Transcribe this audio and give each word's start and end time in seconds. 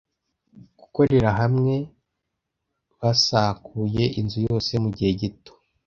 Gukorera 0.79 1.29
hamwe, 1.39 1.75
basukuye 2.99 4.03
inzu 4.19 4.39
yose 4.47 4.71
mugihe 4.83 5.11
gito. 5.21 5.53